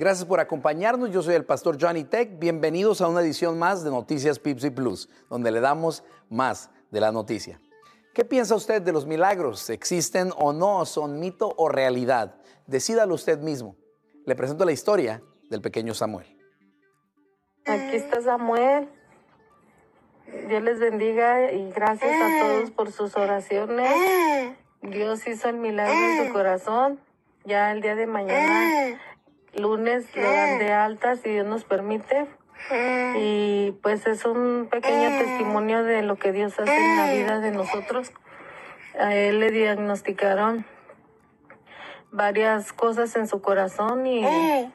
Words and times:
Gracias 0.00 0.26
por 0.26 0.40
acompañarnos. 0.40 1.10
Yo 1.10 1.22
soy 1.22 1.34
el 1.34 1.44
pastor 1.44 1.76
Johnny 1.78 2.04
Tech. 2.04 2.38
Bienvenidos 2.38 3.02
a 3.02 3.08
una 3.08 3.20
edición 3.20 3.58
más 3.58 3.84
de 3.84 3.90
Noticias 3.90 4.38
Pipsy 4.38 4.70
Plus, 4.70 5.10
donde 5.28 5.50
le 5.50 5.60
damos 5.60 6.04
más 6.30 6.70
de 6.90 7.00
la 7.00 7.12
noticia. 7.12 7.60
¿Qué 8.14 8.24
piensa 8.24 8.54
usted 8.54 8.80
de 8.80 8.92
los 8.92 9.04
milagros? 9.04 9.68
¿Existen 9.68 10.32
o 10.38 10.54
no? 10.54 10.86
¿Son 10.86 11.20
mito 11.20 11.52
o 11.54 11.68
realidad? 11.68 12.36
Decídalo 12.66 13.14
usted 13.14 13.40
mismo. 13.40 13.76
Le 14.24 14.34
presento 14.34 14.64
la 14.64 14.72
historia 14.72 15.22
del 15.50 15.60
pequeño 15.60 15.92
Samuel. 15.92 16.34
Aquí 17.66 17.96
está 17.96 18.22
Samuel. 18.22 18.88
Dios 20.48 20.62
les 20.62 20.80
bendiga 20.80 21.52
y 21.52 21.70
gracias 21.72 22.10
a 22.10 22.46
todos 22.46 22.70
por 22.70 22.90
sus 22.90 23.14
oraciones. 23.18 24.56
Dios 24.80 25.26
hizo 25.26 25.50
el 25.50 25.58
milagro 25.58 25.92
en 25.92 26.26
su 26.26 26.32
corazón. 26.32 27.00
Ya 27.44 27.72
el 27.72 27.82
día 27.82 27.96
de 27.96 28.06
mañana 28.06 28.98
lunes 29.54 30.14
le 30.14 30.22
dan 30.22 30.58
de 30.58 30.72
alta 30.72 31.16
si 31.16 31.30
Dios 31.30 31.46
nos 31.46 31.64
permite. 31.64 32.26
Y 33.16 33.72
pues 33.82 34.06
es 34.06 34.24
un 34.24 34.68
pequeño 34.70 35.08
testimonio 35.18 35.82
de 35.82 36.02
lo 36.02 36.16
que 36.16 36.32
Dios 36.32 36.58
hace 36.58 36.76
en 36.76 36.96
la 36.96 37.12
vida 37.12 37.40
de 37.40 37.50
nosotros. 37.50 38.12
A 38.98 39.14
él 39.14 39.40
le 39.40 39.50
diagnosticaron 39.50 40.64
varias 42.12 42.72
cosas 42.72 43.14
en 43.16 43.26
su 43.26 43.40
corazón 43.40 44.06
y 44.06 44.22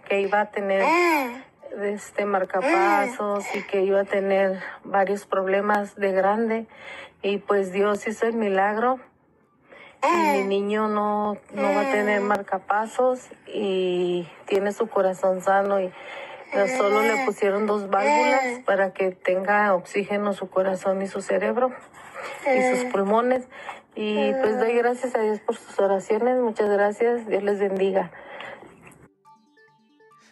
que 0.07 0.21
iba 0.21 0.41
a 0.41 0.51
tener 0.51 0.83
este 1.83 2.25
marcapasos 2.25 3.43
y 3.53 3.61
que 3.63 3.83
iba 3.83 4.01
a 4.01 4.05
tener 4.05 4.59
varios 4.83 5.25
problemas 5.25 5.95
de 5.95 6.11
grande. 6.11 6.67
Y 7.21 7.37
pues 7.37 7.71
Dios 7.71 8.07
hizo 8.07 8.25
el 8.27 8.33
milagro 8.33 8.99
mi 10.11 10.43
niño 10.43 10.87
no, 10.87 11.37
no 11.53 11.63
va 11.63 11.81
a 11.81 11.91
tener 11.91 12.21
marcapasos 12.21 13.21
y 13.47 14.27
tiene 14.45 14.71
su 14.71 14.87
corazón 14.87 15.41
sano 15.41 15.79
y 15.79 15.91
solo 16.77 17.01
le 17.01 17.25
pusieron 17.25 17.65
dos 17.67 17.89
válvulas 17.89 18.63
para 18.65 18.93
que 18.93 19.11
tenga 19.11 19.73
oxígeno 19.75 20.33
su 20.33 20.49
corazón 20.49 21.01
y 21.01 21.07
su 21.07 21.21
cerebro 21.21 21.71
y 22.45 22.75
sus 22.75 22.85
pulmones. 22.91 23.47
Y 23.95 24.33
pues 24.33 24.59
doy 24.59 24.73
gracias 24.73 25.15
a 25.15 25.21
Dios 25.21 25.39
por 25.39 25.55
sus 25.55 25.79
oraciones. 25.79 26.39
Muchas 26.39 26.69
gracias. 26.69 27.27
Dios 27.27 27.43
les 27.43 27.59
bendiga. 27.59 28.11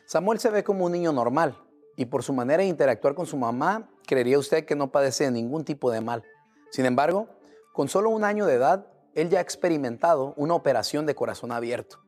Samuel 0.05 0.39
se 0.39 0.49
ve 0.49 0.63
como 0.63 0.85
un 0.85 0.91
niño 0.91 1.11
normal 1.11 1.57
y 1.95 2.05
por 2.05 2.23
su 2.23 2.33
manera 2.33 2.63
de 2.63 2.69
interactuar 2.69 3.15
con 3.15 3.25
su 3.25 3.37
mamá, 3.37 3.89
creería 4.05 4.37
usted 4.37 4.65
que 4.65 4.75
no 4.75 4.91
padece 4.91 5.25
de 5.25 5.31
ningún 5.31 5.63
tipo 5.63 5.91
de 5.91 6.01
mal. 6.01 6.23
Sin 6.71 6.85
embargo, 6.85 7.27
con 7.71 7.87
solo 7.87 8.09
un 8.09 8.23
año 8.23 8.45
de 8.45 8.55
edad, 8.55 8.87
él 9.15 9.29
ya 9.29 9.39
ha 9.39 9.41
experimentado 9.41 10.33
una 10.37 10.55
operación 10.55 11.05
de 11.05 11.15
corazón 11.15 11.51
abierto. 11.51 11.99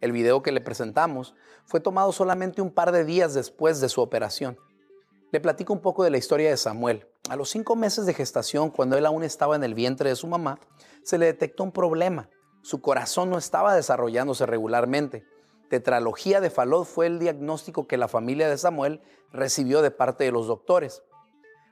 El 0.00 0.12
video 0.12 0.42
que 0.42 0.52
le 0.52 0.60
presentamos 0.60 1.34
fue 1.64 1.80
tomado 1.80 2.12
solamente 2.12 2.62
un 2.62 2.70
par 2.70 2.92
de 2.92 3.04
días 3.04 3.34
después 3.34 3.80
de 3.80 3.88
su 3.88 4.00
operación. 4.00 4.58
Le 5.30 5.40
platico 5.40 5.72
un 5.72 5.80
poco 5.80 6.04
de 6.04 6.10
la 6.10 6.18
historia 6.18 6.50
de 6.50 6.56
Samuel. 6.56 7.06
A 7.28 7.36
los 7.36 7.50
cinco 7.50 7.74
meses 7.74 8.06
de 8.06 8.14
gestación, 8.14 8.70
cuando 8.70 8.96
él 8.96 9.06
aún 9.06 9.24
estaba 9.24 9.56
en 9.56 9.64
el 9.64 9.74
vientre 9.74 10.10
de 10.10 10.16
su 10.16 10.26
mamá, 10.26 10.58
se 11.02 11.18
le 11.18 11.26
detectó 11.26 11.64
un 11.64 11.72
problema. 11.72 12.28
Su 12.62 12.80
corazón 12.80 13.30
no 13.30 13.38
estaba 13.38 13.74
desarrollándose 13.74 14.46
regularmente. 14.46 15.24
Tetralogía 15.70 16.40
de 16.40 16.50
Fallot 16.50 16.84
fue 16.84 17.06
el 17.06 17.18
diagnóstico 17.18 17.86
que 17.86 17.96
la 17.96 18.08
familia 18.08 18.48
de 18.48 18.58
Samuel 18.58 19.02
recibió 19.32 19.82
de 19.82 19.90
parte 19.90 20.24
de 20.24 20.32
los 20.32 20.46
doctores. 20.46 21.02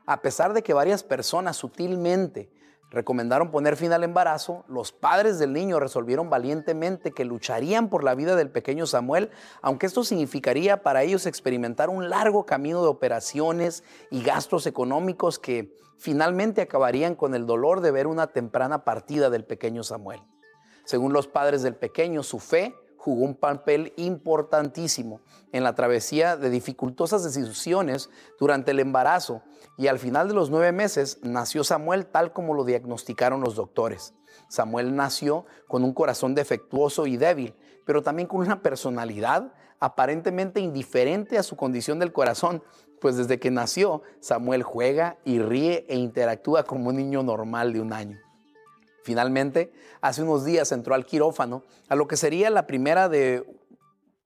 A 0.06 0.22
pesar 0.22 0.54
de 0.54 0.62
que 0.62 0.74
varias 0.74 1.04
personas 1.04 1.56
sutilmente 1.56 2.50
recomendaron 2.92 3.50
poner 3.50 3.76
fin 3.76 3.92
al 3.92 4.04
embarazo, 4.04 4.64
los 4.68 4.92
padres 4.92 5.38
del 5.38 5.52
niño 5.52 5.80
resolvieron 5.80 6.28
valientemente 6.28 7.12
que 7.12 7.24
lucharían 7.24 7.88
por 7.88 8.04
la 8.04 8.14
vida 8.14 8.36
del 8.36 8.50
pequeño 8.50 8.86
Samuel, 8.86 9.30
aunque 9.62 9.86
esto 9.86 10.04
significaría 10.04 10.82
para 10.82 11.02
ellos 11.02 11.26
experimentar 11.26 11.88
un 11.88 12.10
largo 12.10 12.44
camino 12.44 12.82
de 12.82 12.88
operaciones 12.88 13.82
y 14.10 14.22
gastos 14.22 14.66
económicos 14.66 15.38
que 15.38 15.74
finalmente 15.96 16.60
acabarían 16.60 17.14
con 17.14 17.34
el 17.34 17.46
dolor 17.46 17.80
de 17.80 17.92
ver 17.92 18.06
una 18.06 18.26
temprana 18.26 18.84
partida 18.84 19.30
del 19.30 19.44
pequeño 19.44 19.82
Samuel. 19.82 20.20
Según 20.84 21.12
los 21.12 21.28
padres 21.28 21.62
del 21.62 21.76
pequeño, 21.76 22.22
su 22.22 22.40
fe 22.40 22.74
jugó 23.02 23.24
un 23.24 23.34
papel 23.34 23.92
importantísimo 23.96 25.22
en 25.50 25.64
la 25.64 25.74
travesía 25.74 26.36
de 26.36 26.50
dificultosas 26.50 27.24
decisiones 27.24 28.10
durante 28.38 28.70
el 28.70 28.78
embarazo 28.78 29.42
y 29.76 29.88
al 29.88 29.98
final 29.98 30.28
de 30.28 30.34
los 30.34 30.50
nueve 30.50 30.70
meses 30.70 31.18
nació 31.20 31.64
Samuel 31.64 32.06
tal 32.06 32.32
como 32.32 32.54
lo 32.54 32.62
diagnosticaron 32.62 33.40
los 33.40 33.56
doctores. 33.56 34.14
Samuel 34.48 34.94
nació 34.94 35.46
con 35.66 35.82
un 35.82 35.94
corazón 35.94 36.36
defectuoso 36.36 37.08
y 37.08 37.16
débil, 37.16 37.56
pero 37.84 38.02
también 38.02 38.28
con 38.28 38.40
una 38.40 38.62
personalidad 38.62 39.52
aparentemente 39.80 40.60
indiferente 40.60 41.38
a 41.38 41.42
su 41.42 41.56
condición 41.56 41.98
del 41.98 42.12
corazón, 42.12 42.62
pues 43.00 43.16
desde 43.16 43.40
que 43.40 43.50
nació 43.50 44.02
Samuel 44.20 44.62
juega 44.62 45.18
y 45.24 45.40
ríe 45.40 45.86
e 45.88 45.96
interactúa 45.96 46.62
como 46.62 46.90
un 46.90 46.96
niño 46.98 47.24
normal 47.24 47.72
de 47.72 47.80
un 47.80 47.92
año. 47.92 48.20
Finalmente, 49.02 49.72
hace 50.00 50.22
unos 50.22 50.44
días 50.44 50.72
entró 50.72 50.94
al 50.94 51.06
quirófano 51.06 51.64
a 51.88 51.96
lo 51.96 52.06
que 52.06 52.16
sería 52.16 52.50
la 52.50 52.66
primera 52.66 53.08
de 53.08 53.44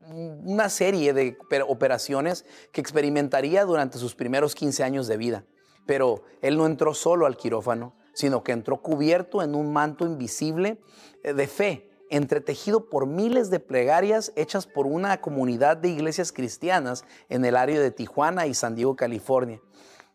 una 0.08 0.68
serie 0.68 1.12
de 1.12 1.36
operaciones 1.66 2.44
que 2.72 2.80
experimentaría 2.80 3.64
durante 3.64 3.98
sus 3.98 4.14
primeros 4.14 4.54
15 4.54 4.84
años 4.84 5.06
de 5.08 5.16
vida. 5.16 5.44
Pero 5.86 6.22
él 6.42 6.56
no 6.56 6.66
entró 6.66 6.94
solo 6.94 7.26
al 7.26 7.36
quirófano, 7.36 7.94
sino 8.12 8.42
que 8.42 8.52
entró 8.52 8.82
cubierto 8.82 9.42
en 9.42 9.54
un 9.54 9.72
manto 9.72 10.04
invisible 10.04 10.80
eh, 11.22 11.32
de 11.32 11.46
fe, 11.46 11.90
entretejido 12.08 12.88
por 12.88 13.06
miles 13.06 13.50
de 13.50 13.60
plegarias 13.60 14.32
hechas 14.36 14.66
por 14.66 14.86
una 14.86 15.20
comunidad 15.20 15.76
de 15.76 15.88
iglesias 15.88 16.32
cristianas 16.32 17.04
en 17.28 17.44
el 17.44 17.56
área 17.56 17.80
de 17.80 17.90
Tijuana 17.90 18.46
y 18.46 18.54
San 18.54 18.74
Diego, 18.74 18.96
California. 18.96 19.60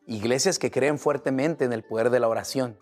Iglesias 0.08 0.58
que 0.58 0.72
creen 0.72 0.98
fuertemente 0.98 1.66
en 1.66 1.74
el 1.74 1.84
poder 1.84 2.10
de 2.10 2.20
la 2.20 2.28
oración. 2.28 2.78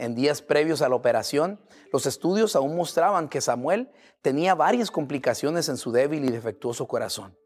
En 0.00 0.14
días 0.14 0.40
previos 0.40 0.80
a 0.80 0.88
la 0.88 0.94
operación, 0.94 1.60
los 1.92 2.06
estudios 2.06 2.56
aún 2.56 2.74
mostraban 2.74 3.28
que 3.28 3.42
Samuel 3.42 3.90
tenía 4.22 4.54
varias 4.54 4.90
complicaciones 4.90 5.68
en 5.68 5.76
su 5.76 5.92
débil 5.92 6.24
y 6.24 6.30
defectuoso 6.30 6.88
corazón. 6.88 7.36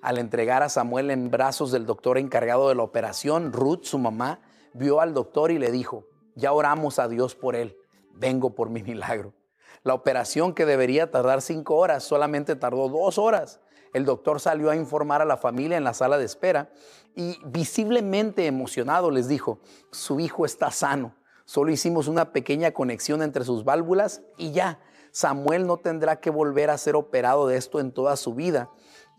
Al 0.00 0.16
entregar 0.16 0.62
a 0.62 0.70
Samuel 0.70 1.10
en 1.10 1.30
brazos 1.30 1.70
del 1.70 1.84
doctor 1.84 2.16
encargado 2.16 2.70
de 2.70 2.74
la 2.74 2.84
operación, 2.84 3.52
Ruth, 3.52 3.82
su 3.82 3.98
mamá, 3.98 4.40
vio 4.72 5.02
al 5.02 5.12
doctor 5.12 5.50
y 5.50 5.58
le 5.58 5.70
dijo, 5.70 6.06
ya 6.34 6.54
oramos 6.54 6.98
a 6.98 7.06
Dios 7.06 7.34
por 7.34 7.54
él, 7.54 7.76
vengo 8.14 8.54
por 8.54 8.70
mi 8.70 8.82
milagro. 8.82 9.34
La 9.82 9.92
operación 9.92 10.54
que 10.54 10.64
debería 10.64 11.10
tardar 11.10 11.42
cinco 11.42 11.76
horas 11.76 12.02
solamente 12.02 12.56
tardó 12.56 12.88
dos 12.88 13.18
horas. 13.18 13.60
El 13.92 14.06
doctor 14.06 14.40
salió 14.40 14.70
a 14.70 14.76
informar 14.76 15.20
a 15.20 15.26
la 15.26 15.36
familia 15.36 15.76
en 15.76 15.84
la 15.84 15.92
sala 15.92 16.16
de 16.16 16.24
espera 16.24 16.70
y 17.14 17.38
visiblemente 17.44 18.46
emocionado 18.46 19.10
les 19.10 19.28
dijo, 19.28 19.60
su 19.92 20.18
hijo 20.18 20.46
está 20.46 20.70
sano 20.70 21.17
Solo 21.48 21.70
hicimos 21.70 22.08
una 22.08 22.30
pequeña 22.34 22.72
conexión 22.72 23.22
entre 23.22 23.42
sus 23.42 23.64
válvulas 23.64 24.20
y 24.36 24.52
ya. 24.52 24.80
Samuel 25.12 25.66
no 25.66 25.78
tendrá 25.78 26.20
que 26.20 26.28
volver 26.28 26.68
a 26.68 26.76
ser 26.76 26.94
operado 26.94 27.46
de 27.46 27.56
esto 27.56 27.80
en 27.80 27.90
toda 27.90 28.16
su 28.16 28.34
vida 28.34 28.68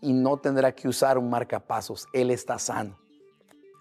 y 0.00 0.12
no 0.12 0.36
tendrá 0.36 0.72
que 0.72 0.86
usar 0.86 1.18
un 1.18 1.28
marcapasos. 1.28 2.06
Él 2.12 2.30
está 2.30 2.60
sano. 2.60 3.00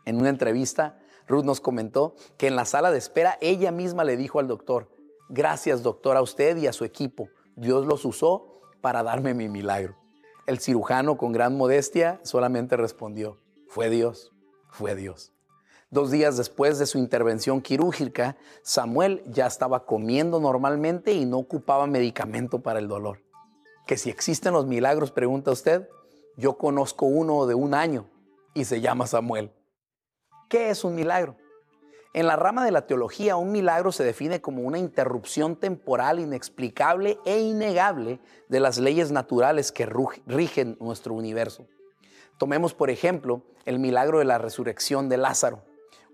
En 0.04 0.20
una 0.20 0.30
entrevista, 0.30 0.98
Ruth 1.28 1.44
nos 1.44 1.62
comentó 1.62 2.16
que 2.38 2.48
en 2.48 2.56
la 2.56 2.66
sala 2.66 2.90
de 2.90 2.98
espera 2.98 3.38
ella 3.40 3.72
misma 3.72 4.04
le 4.04 4.18
dijo 4.18 4.40
al 4.40 4.48
doctor, 4.48 4.90
gracias 5.30 5.84
doctor 5.84 6.18
a 6.18 6.24
usted 6.24 6.58
y 6.58 6.66
a 6.66 6.74
su 6.74 6.86
equipo. 6.86 7.30
Dios 7.56 7.86
los 7.86 8.04
usó 8.04 8.62
para 8.82 9.04
darme 9.04 9.36
mi 9.36 9.48
milagro. 9.48 9.96
El 10.48 10.58
cirujano 10.58 11.18
con 11.18 11.34
gran 11.34 11.56
modestia 11.56 12.20
solamente 12.24 12.78
respondió, 12.78 13.38
fue 13.68 13.92
Dios, 13.92 14.32
fue 14.72 14.96
Dios. 14.96 15.34
Dos 15.92 16.12
días 16.12 16.38
después 16.38 16.78
de 16.78 16.86
su 16.86 17.00
intervención 17.00 17.62
quirúrgica, 17.62 18.38
Samuel 18.62 19.24
ya 19.26 19.48
estaba 19.48 19.88
comiendo 19.88 20.40
normalmente 20.40 21.14
y 21.14 21.26
no 21.26 21.40
ocupaba 21.40 21.88
medicamento 21.88 22.60
para 22.60 22.78
el 22.78 22.88
dolor. 22.88 23.24
Que 23.88 23.98
si 23.98 24.12
existen 24.12 24.54
los 24.54 24.68
milagros, 24.68 25.10
pregunta 25.10 25.50
usted, 25.50 25.90
yo 26.38 26.60
conozco 26.60 27.08
uno 27.08 27.48
de 27.48 27.56
un 27.56 27.74
año 27.74 28.06
y 28.54 28.66
se 28.66 28.82
llama 28.82 29.08
Samuel. 29.08 29.52
¿Qué 30.48 30.70
es 30.70 30.84
un 30.84 30.94
milagro? 30.94 31.38
En 32.14 32.28
la 32.28 32.36
rama 32.36 32.64
de 32.64 32.72
la 32.72 32.86
teología, 32.86 33.36
un 33.36 33.52
milagro 33.52 33.92
se 33.92 34.04
define 34.04 34.42
como 34.42 34.62
una 34.62 34.78
interrupción 34.78 35.56
temporal 35.56 36.20
inexplicable 36.20 37.18
e 37.26 37.40
innegable 37.40 38.20
de 38.48 38.60
las 38.60 38.78
leyes 38.78 39.12
naturales 39.12 39.72
que 39.72 39.88
rigen 39.88 40.78
nuestro 40.80 41.16
universo. 41.16 41.66
Tomemos, 42.38 42.76
por 42.76 42.92
ejemplo, 42.92 43.42
el 43.66 43.80
milagro 43.80 44.20
de 44.20 44.26
la 44.26 44.38
resurrección 44.38 45.10
de 45.10 45.18
Lázaro. 45.18 45.64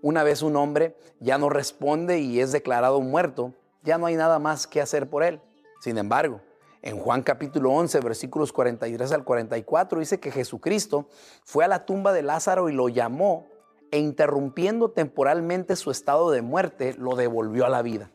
Una 0.02 0.22
vez 0.22 0.42
un 0.42 0.56
hombre 0.56 0.96
ya 1.20 1.38
no 1.38 1.48
responde 1.48 2.20
y 2.20 2.40
es 2.40 2.52
declarado 2.52 3.00
muerto, 3.00 3.54
ya 3.82 3.98
no 3.98 4.06
hay 4.06 4.16
nada 4.16 4.38
más 4.38 4.66
que 4.66 4.80
hacer 4.80 5.08
por 5.08 5.22
él. 5.22 5.40
Sin 5.80 5.98
embargo, 5.98 6.40
en 6.82 6.98
Juan 6.98 7.22
capítulo 7.22 7.72
11, 7.72 8.00
versículos 8.00 8.52
43 8.52 9.12
al 9.12 9.24
44, 9.24 10.00
dice 10.00 10.20
que 10.20 10.30
Jesucristo 10.30 11.08
fue 11.44 11.64
a 11.64 11.68
la 11.68 11.84
tumba 11.84 12.12
de 12.12 12.22
Lázaro 12.22 12.68
y 12.68 12.72
lo 12.72 12.88
llamó 12.88 13.46
e 13.90 13.98
interrumpiendo 13.98 14.90
temporalmente 14.90 15.76
su 15.76 15.90
estado 15.90 16.30
de 16.30 16.42
muerte, 16.42 16.94
lo 16.98 17.16
devolvió 17.16 17.66
a 17.66 17.70
la 17.70 17.82
vida. 17.82 18.10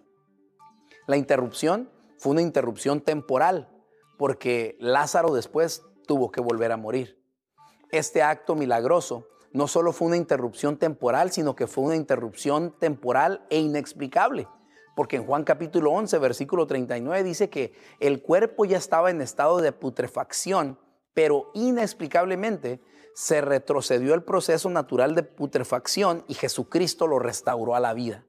La 1.08 1.18
interrupción 1.18 1.90
fue 2.18 2.34
una 2.34 2.42
interrupción 2.42 3.02
temporal, 3.02 3.70
porque 4.18 4.78
Lázaro 4.80 5.34
después 5.34 5.84
tuvo 6.06 6.32
que 6.32 6.42
volver 6.42 6.72
a 6.72 6.78
morir. 6.78 7.20
Este 7.92 8.22
acto 8.22 8.56
milagroso 8.56 9.28
no 9.54 9.68
solo 9.68 9.94
fue 9.94 10.08
una 10.08 10.18
interrupción 10.18 10.78
temporal, 10.78 11.32
sino 11.32 11.56
que 11.56 11.68
fue 11.68 11.84
una 11.84 11.96
interrupción 11.96 12.74
temporal 12.80 13.46
e 13.50 13.60
inexplicable. 13.60 14.48
Porque 14.96 15.18
en 15.18 15.26
Juan 15.26 15.44
capítulo 15.44 15.92
11, 15.92 16.18
versículo 16.20 16.68
39 16.68 17.24
dice 17.24 17.50
que 17.50 17.74
el 18.00 18.22
cuerpo 18.22 18.66
ya 18.66 18.78
estaba 18.78 19.10
en 19.10 19.22
estado 19.22 19.60
de 19.60 19.72
putrefacción, 19.72 20.78
pero 21.14 21.52
inexplicablemente 21.54 22.82
se 23.14 23.42
retrocedió 23.42 24.14
el 24.14 24.24
proceso 24.24 24.70
natural 24.70 25.16
de 25.16 25.24
putrefacción 25.24 26.24
y 26.28 26.34
Jesucristo 26.34 27.08
lo 27.08 27.20
restauró 27.20 27.76
a 27.76 27.80
la 27.80 27.94
vida. 27.94 28.26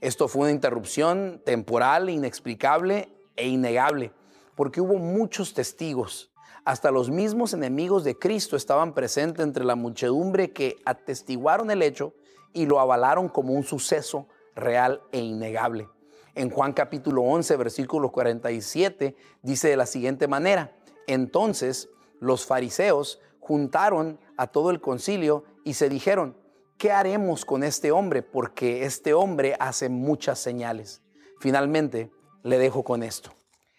Esto 0.00 0.28
fue 0.28 0.42
una 0.42 0.50
interrupción 0.50 1.42
temporal, 1.44 2.08
inexplicable 2.08 3.12
e 3.36 3.48
innegable, 3.48 4.12
porque 4.54 4.80
hubo 4.80 4.96
muchos 4.96 5.52
testigos. 5.52 6.29
Hasta 6.64 6.90
los 6.90 7.10
mismos 7.10 7.54
enemigos 7.54 8.04
de 8.04 8.18
Cristo 8.18 8.56
estaban 8.56 8.92
presentes 8.92 9.44
entre 9.44 9.64
la 9.64 9.76
muchedumbre 9.76 10.52
que 10.52 10.76
atestiguaron 10.84 11.70
el 11.70 11.82
hecho 11.82 12.12
y 12.52 12.66
lo 12.66 12.80
avalaron 12.80 13.28
como 13.28 13.54
un 13.54 13.64
suceso 13.64 14.26
real 14.54 15.00
e 15.12 15.20
innegable. 15.20 15.88
En 16.34 16.50
Juan 16.50 16.72
capítulo 16.72 17.22
11, 17.22 17.56
versículo 17.56 18.12
47, 18.12 19.16
dice 19.42 19.68
de 19.68 19.76
la 19.76 19.86
siguiente 19.86 20.28
manera, 20.28 20.76
entonces 21.06 21.88
los 22.20 22.46
fariseos 22.46 23.20
juntaron 23.40 24.20
a 24.36 24.46
todo 24.46 24.70
el 24.70 24.80
concilio 24.80 25.44
y 25.64 25.74
se 25.74 25.88
dijeron, 25.88 26.36
¿qué 26.78 26.92
haremos 26.92 27.44
con 27.44 27.64
este 27.64 27.90
hombre? 27.90 28.22
Porque 28.22 28.84
este 28.84 29.12
hombre 29.14 29.56
hace 29.58 29.88
muchas 29.88 30.38
señales. 30.38 31.02
Finalmente, 31.40 32.10
le 32.42 32.58
dejo 32.58 32.84
con 32.84 33.02
esto. 33.02 33.30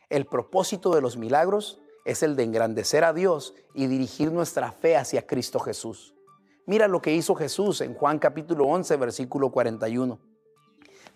El 0.09 0.25
propósito 0.25 0.93
de 0.93 1.01
los 1.01 1.15
milagros 1.15 1.79
es 2.05 2.23
el 2.23 2.35
de 2.35 2.43
engrandecer 2.43 3.03
a 3.03 3.13
Dios 3.13 3.53
y 3.73 3.87
dirigir 3.87 4.31
nuestra 4.31 4.71
fe 4.71 4.97
hacia 4.97 5.25
Cristo 5.27 5.59
Jesús. 5.59 6.15
Mira 6.65 6.87
lo 6.87 7.01
que 7.01 7.13
hizo 7.13 7.35
Jesús 7.35 7.81
en 7.81 7.93
Juan 7.93 8.19
capítulo 8.19 8.65
11, 8.65 8.95
versículo 8.97 9.51
41. 9.51 10.19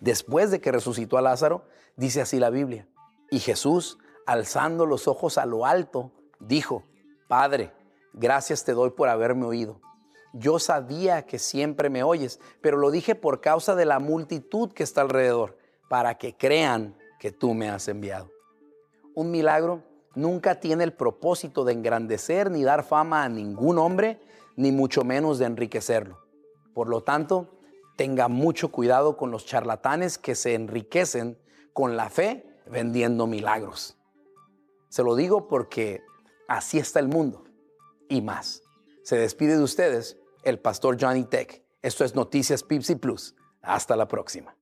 Después 0.00 0.50
de 0.50 0.60
que 0.60 0.72
resucitó 0.72 1.16
a 1.16 1.22
Lázaro, 1.22 1.64
dice 1.96 2.20
así 2.20 2.38
la 2.38 2.50
Biblia, 2.50 2.86
y 3.30 3.40
Jesús, 3.40 3.98
alzando 4.26 4.86
los 4.86 5.08
ojos 5.08 5.38
a 5.38 5.46
lo 5.46 5.66
alto, 5.66 6.12
dijo, 6.38 6.84
Padre, 7.28 7.72
gracias 8.12 8.64
te 8.64 8.72
doy 8.72 8.90
por 8.90 9.08
haberme 9.08 9.46
oído. 9.46 9.80
Yo 10.32 10.58
sabía 10.58 11.24
que 11.24 11.38
siempre 11.38 11.88
me 11.88 12.02
oyes, 12.02 12.40
pero 12.60 12.76
lo 12.76 12.90
dije 12.90 13.14
por 13.14 13.40
causa 13.40 13.74
de 13.74 13.86
la 13.86 13.98
multitud 13.98 14.72
que 14.72 14.82
está 14.82 15.00
alrededor, 15.00 15.56
para 15.88 16.18
que 16.18 16.36
crean 16.36 16.96
que 17.18 17.32
tú 17.32 17.54
me 17.54 17.70
has 17.70 17.88
enviado. 17.88 18.30
Un 19.14 19.30
milagro 19.30 19.82
nunca 20.16 20.58
tiene 20.58 20.82
el 20.82 20.92
propósito 20.92 21.64
de 21.64 21.74
engrandecer 21.74 22.50
ni 22.50 22.64
dar 22.64 22.82
fama 22.82 23.22
a 23.22 23.28
ningún 23.28 23.78
hombre, 23.78 24.20
ni 24.56 24.72
mucho 24.72 25.04
menos 25.04 25.38
de 25.38 25.46
enriquecerlo. 25.46 26.18
Por 26.74 26.88
lo 26.88 27.02
tanto, 27.02 27.60
tenga 27.96 28.28
mucho 28.28 28.72
cuidado 28.72 29.16
con 29.16 29.30
los 29.30 29.46
charlatanes 29.46 30.18
que 30.18 30.34
se 30.34 30.54
enriquecen 30.54 31.38
con 31.72 31.96
la 31.96 32.10
fe 32.10 32.44
vendiendo 32.66 33.26
milagros. 33.26 33.96
Se 34.88 35.02
lo 35.02 35.14
digo 35.14 35.46
porque 35.46 36.02
así 36.48 36.78
está 36.78 37.00
el 37.00 37.08
mundo 37.08 37.44
y 38.08 38.22
más. 38.22 38.62
Se 39.02 39.16
despide 39.16 39.56
de 39.56 39.62
ustedes 39.62 40.18
el 40.42 40.58
pastor 40.58 40.96
Johnny 41.00 41.24
Tech. 41.24 41.62
Esto 41.82 42.04
es 42.04 42.14
Noticias 42.14 42.62
Pipsy 42.62 42.96
Plus. 42.96 43.34
Hasta 43.62 43.96
la 43.96 44.08
próxima. 44.08 44.55